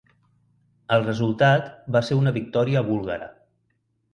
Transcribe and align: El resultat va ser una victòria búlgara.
El 0.95 1.03
resultat 1.03 1.69
va 1.97 2.03
ser 2.09 2.17
una 2.23 2.33
victòria 2.39 2.85
búlgara. 2.89 3.29